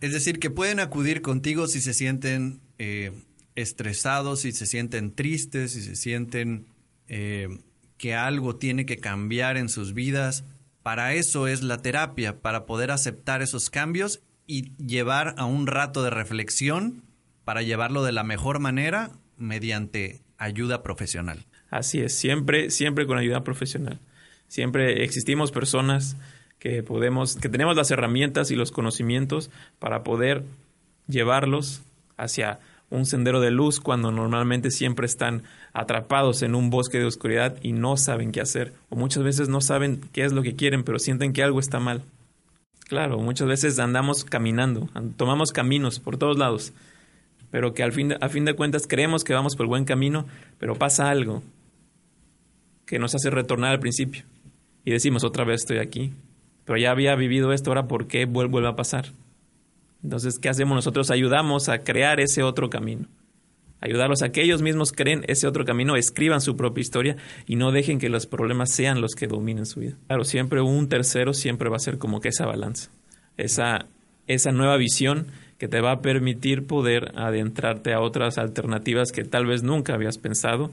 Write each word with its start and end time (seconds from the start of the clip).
Es 0.00 0.12
decir, 0.12 0.38
que 0.38 0.50
pueden 0.50 0.80
acudir 0.80 1.22
contigo 1.22 1.66
si 1.66 1.80
se 1.80 1.94
sienten 1.94 2.60
eh, 2.78 3.12
estresados, 3.54 4.40
si 4.40 4.52
se 4.52 4.66
sienten 4.66 5.14
tristes, 5.14 5.72
si 5.72 5.82
se 5.82 5.96
sienten 5.96 6.66
eh, 7.08 7.48
que 7.96 8.14
algo 8.14 8.56
tiene 8.56 8.84
que 8.86 8.98
cambiar 8.98 9.56
en 9.56 9.68
sus 9.68 9.94
vidas. 9.94 10.44
Para 10.82 11.14
eso 11.14 11.48
es 11.48 11.62
la 11.62 11.78
terapia, 11.78 12.40
para 12.40 12.66
poder 12.66 12.90
aceptar 12.90 13.42
esos 13.42 13.70
cambios 13.70 14.20
y 14.46 14.76
llevar 14.76 15.34
a 15.38 15.44
un 15.46 15.66
rato 15.66 16.02
de 16.02 16.10
reflexión 16.10 17.02
para 17.44 17.62
llevarlo 17.62 18.04
de 18.04 18.12
la 18.12 18.22
mejor 18.22 18.60
manera 18.60 19.12
mediante 19.36 20.20
ayuda 20.38 20.82
profesional. 20.82 21.46
Así 21.70 22.00
es, 22.00 22.14
siempre, 22.14 22.70
siempre 22.70 23.06
con 23.06 23.18
ayuda 23.18 23.42
profesional. 23.42 24.00
Siempre 24.48 25.02
existimos 25.02 25.50
personas 25.50 26.16
que 26.58 26.82
podemos, 26.82 27.36
que 27.36 27.48
tenemos 27.48 27.76
las 27.76 27.90
herramientas 27.90 28.50
y 28.50 28.56
los 28.56 28.72
conocimientos 28.72 29.50
para 29.78 30.02
poder 30.02 30.44
llevarlos 31.06 31.82
hacia 32.16 32.58
un 32.90 33.04
sendero 33.04 33.40
de 33.40 33.50
luz 33.50 33.80
cuando 33.80 34.12
normalmente 34.12 34.70
siempre 34.70 35.06
están 35.06 35.42
atrapados 35.72 36.42
en 36.42 36.54
un 36.54 36.70
bosque 36.70 36.98
de 36.98 37.04
oscuridad 37.04 37.56
y 37.62 37.72
no 37.72 37.96
saben 37.96 38.32
qué 38.32 38.40
hacer 38.40 38.72
o 38.88 38.96
muchas 38.96 39.22
veces 39.22 39.48
no 39.48 39.60
saben 39.60 40.00
qué 40.12 40.24
es 40.24 40.32
lo 40.32 40.42
que 40.42 40.54
quieren 40.54 40.84
pero 40.84 40.98
sienten 40.98 41.32
que 41.32 41.42
algo 41.42 41.60
está 41.60 41.80
mal. 41.80 42.02
Claro, 42.88 43.18
muchas 43.18 43.48
veces 43.48 43.78
andamos 43.80 44.24
caminando, 44.24 44.88
tomamos 45.16 45.50
caminos 45.50 45.98
por 45.98 46.18
todos 46.18 46.38
lados, 46.38 46.72
pero 47.50 47.74
que 47.74 47.82
al 47.82 47.92
fin 47.92 48.14
a 48.20 48.28
fin 48.28 48.44
de 48.44 48.54
cuentas 48.54 48.86
creemos 48.86 49.24
que 49.24 49.34
vamos 49.34 49.56
por 49.56 49.64
el 49.64 49.68
buen 49.68 49.84
camino, 49.84 50.26
pero 50.58 50.76
pasa 50.76 51.10
algo 51.10 51.42
que 52.86 53.00
nos 53.00 53.16
hace 53.16 53.30
retornar 53.30 53.72
al 53.72 53.80
principio 53.80 54.22
y 54.84 54.92
decimos 54.92 55.24
otra 55.24 55.44
vez 55.44 55.62
estoy 55.62 55.78
aquí, 55.78 56.12
pero 56.66 56.78
ya 56.78 56.90
había 56.90 57.14
vivido 57.14 57.52
esto, 57.52 57.70
ahora 57.70 57.88
¿por 57.88 58.08
qué 58.08 58.26
vuelve 58.26 58.68
a 58.68 58.76
pasar? 58.76 59.06
Entonces, 60.02 60.38
¿qué 60.38 60.48
hacemos 60.48 60.74
nosotros? 60.74 61.10
Ayudamos 61.10 61.68
a 61.68 61.78
crear 61.78 62.20
ese 62.20 62.42
otro 62.42 62.68
camino. 62.68 63.06
Ayudarlos 63.80 64.22
a 64.22 64.30
que 64.30 64.42
ellos 64.42 64.62
mismos 64.62 64.92
creen 64.92 65.24
ese 65.28 65.46
otro 65.46 65.64
camino, 65.64 65.96
escriban 65.96 66.40
su 66.40 66.56
propia 66.56 66.80
historia 66.80 67.16
y 67.46 67.56
no 67.56 67.72
dejen 67.72 67.98
que 67.98 68.08
los 68.08 68.26
problemas 68.26 68.72
sean 68.72 69.00
los 69.00 69.14
que 69.14 69.26
dominen 69.26 69.66
su 69.66 69.80
vida. 69.80 69.96
Claro, 70.06 70.24
siempre 70.24 70.60
un 70.60 70.88
tercero 70.88 71.34
siempre 71.34 71.68
va 71.68 71.76
a 71.76 71.80
ser 71.80 71.98
como 71.98 72.20
que 72.20 72.28
esa 72.28 72.46
balanza, 72.46 72.90
esa, 73.36 73.86
esa 74.26 74.50
nueva 74.50 74.76
visión 74.76 75.26
que 75.58 75.68
te 75.68 75.80
va 75.80 75.92
a 75.92 76.00
permitir 76.00 76.66
poder 76.66 77.12
adentrarte 77.16 77.92
a 77.92 78.00
otras 78.00 78.38
alternativas 78.38 79.12
que 79.12 79.24
tal 79.24 79.46
vez 79.46 79.62
nunca 79.62 79.94
habías 79.94 80.18
pensado 80.18 80.70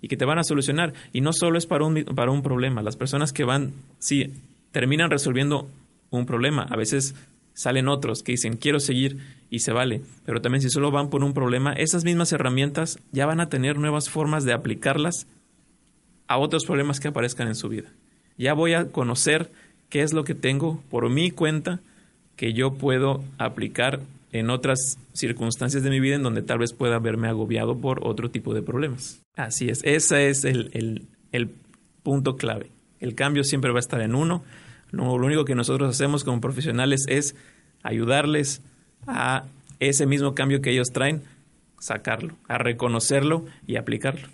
y 0.00 0.08
que 0.08 0.16
te 0.16 0.24
van 0.24 0.38
a 0.38 0.44
solucionar. 0.44 0.92
Y 1.12 1.20
no 1.20 1.32
solo 1.32 1.58
es 1.58 1.66
para 1.66 1.84
un, 1.84 2.04
para 2.04 2.30
un 2.30 2.42
problema, 2.42 2.82
las 2.82 2.96
personas 2.96 3.32
que 3.32 3.44
van, 3.44 3.72
sí, 3.98 4.32
terminan 4.72 5.10
resolviendo 5.10 5.68
un 6.10 6.26
problema, 6.26 6.62
a 6.62 6.76
veces 6.76 7.14
salen 7.54 7.88
otros 7.88 8.22
que 8.22 8.32
dicen 8.32 8.56
quiero 8.56 8.80
seguir 8.80 9.18
y 9.48 9.60
se 9.60 9.72
vale, 9.72 10.02
pero 10.24 10.40
también 10.40 10.62
si 10.62 10.70
solo 10.70 10.90
van 10.90 11.08
por 11.08 11.24
un 11.24 11.32
problema, 11.32 11.72
esas 11.72 12.04
mismas 12.04 12.32
herramientas 12.32 12.98
ya 13.12 13.26
van 13.26 13.40
a 13.40 13.48
tener 13.48 13.78
nuevas 13.78 14.10
formas 14.10 14.44
de 14.44 14.52
aplicarlas 14.52 15.26
a 16.28 16.38
otros 16.38 16.64
problemas 16.64 17.00
que 17.00 17.08
aparezcan 17.08 17.48
en 17.48 17.54
su 17.54 17.68
vida. 17.68 17.88
Ya 18.36 18.52
voy 18.52 18.74
a 18.74 18.90
conocer 18.90 19.50
qué 19.88 20.02
es 20.02 20.12
lo 20.12 20.24
que 20.24 20.34
tengo 20.34 20.82
por 20.90 21.08
mi 21.08 21.30
cuenta 21.30 21.80
que 22.36 22.52
yo 22.52 22.74
puedo 22.74 23.24
aplicar 23.38 24.00
en 24.32 24.50
otras 24.50 24.98
circunstancias 25.14 25.82
de 25.82 25.90
mi 25.90 26.00
vida 26.00 26.16
en 26.16 26.22
donde 26.22 26.42
tal 26.42 26.58
vez 26.58 26.72
pueda 26.72 26.98
verme 26.98 27.28
agobiado 27.28 27.78
por 27.78 28.06
otro 28.06 28.30
tipo 28.30 28.52
de 28.52 28.62
problemas. 28.62 29.22
Así 29.36 29.68
es, 29.68 29.80
ese 29.84 30.28
es 30.28 30.44
el, 30.44 31.06
el 31.32 31.50
punto 32.02 32.36
clave. 32.36 32.75
El 33.00 33.14
cambio 33.14 33.44
siempre 33.44 33.70
va 33.70 33.78
a 33.78 33.80
estar 33.80 34.00
en 34.00 34.14
uno 34.14 34.42
lo 34.90 35.14
único 35.14 35.44
que 35.44 35.54
nosotros 35.54 35.90
hacemos 35.90 36.24
como 36.24 36.40
profesionales 36.40 37.04
es 37.08 37.34
ayudarles 37.82 38.62
a 39.06 39.44
ese 39.80 40.06
mismo 40.06 40.34
cambio 40.34 40.60
que 40.60 40.70
ellos 40.70 40.88
traen, 40.92 41.22
sacarlo, 41.78 42.36
a 42.48 42.58
reconocerlo 42.58 43.44
y 43.66 43.76
aplicarlo. 43.76 44.28